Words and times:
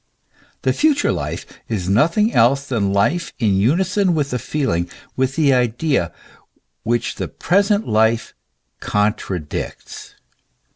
The 0.63 0.73
future 0.73 1.11
life 1.11 1.45
is 1.69 1.87
nothing 1.87 2.33
else 2.33 2.65
than 2.65 2.91
life 2.91 3.33
in 3.37 3.53
unison 3.55 4.15
with 4.15 4.31
the 4.31 4.39
feeling, 4.39 4.89
with 5.15 5.35
the 5.35 5.53
idea, 5.53 6.11
which 6.81 7.17
the 7.17 7.27
present 7.27 7.87
life 7.87 8.33
contradicts. 8.79 10.15